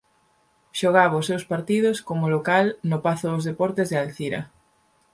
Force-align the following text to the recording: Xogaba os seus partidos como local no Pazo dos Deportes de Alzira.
Xogaba 0.79 1.19
os 1.21 1.27
seus 1.29 1.47
partidos 1.51 1.97
como 2.07 2.31
local 2.35 2.65
no 2.89 2.97
Pazo 3.05 3.27
dos 3.33 3.45
Deportes 3.49 3.87
de 3.89 3.97
Alzira. 4.03 4.41